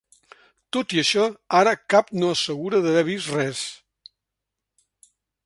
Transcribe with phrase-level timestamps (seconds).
[0.77, 1.25] Tot i això,
[1.59, 3.63] ara cap no assegura d’haver vist res.